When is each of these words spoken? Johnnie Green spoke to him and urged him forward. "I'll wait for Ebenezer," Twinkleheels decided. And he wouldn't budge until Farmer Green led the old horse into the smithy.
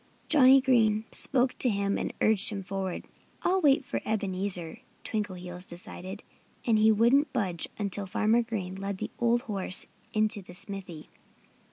Johnnie 0.29 0.61
Green 0.61 1.05
spoke 1.11 1.55
to 1.59 1.69
him 1.69 1.95
and 1.99 2.11
urged 2.21 2.49
him 2.49 2.63
forward. 2.63 3.05
"I'll 3.43 3.61
wait 3.61 3.85
for 3.85 4.01
Ebenezer," 4.03 4.79
Twinkleheels 5.03 5.67
decided. 5.67 6.23
And 6.65 6.79
he 6.79 6.91
wouldn't 6.91 7.31
budge 7.31 7.69
until 7.77 8.07
Farmer 8.07 8.41
Green 8.41 8.73
led 8.73 8.97
the 8.97 9.11
old 9.19 9.43
horse 9.43 9.85
into 10.11 10.41
the 10.41 10.55
smithy. 10.55 11.07